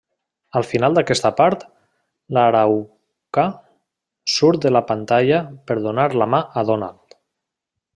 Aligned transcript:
Al 0.59 0.63
final 0.69 0.95
d'aquesta 0.97 1.31
part, 1.41 1.65
l'araucà 2.37 3.45
surt 4.39 4.65
de 4.67 4.75
la 4.77 4.85
pantalla 4.93 5.43
per 5.71 5.81
donar 5.89 6.11
la 6.23 6.33
mà 6.37 6.45
a 6.63 6.69
Donald. 6.73 7.21